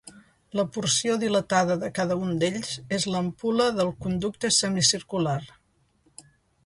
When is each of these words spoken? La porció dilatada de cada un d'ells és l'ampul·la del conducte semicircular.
La 0.59 0.63
porció 0.77 1.17
dilatada 1.23 1.75
de 1.83 1.91
cada 1.99 2.17
un 2.27 2.33
d'ells 2.43 2.71
és 2.99 3.07
l'ampul·la 3.17 3.69
del 3.81 3.93
conducte 4.07 4.55
semicircular. 4.59 5.41